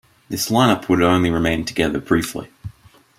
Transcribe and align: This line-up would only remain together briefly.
This 0.29 0.49
line-up 0.49 0.89
would 0.89 1.03
only 1.03 1.29
remain 1.29 1.63
together 1.63 1.99
briefly. 1.99 2.47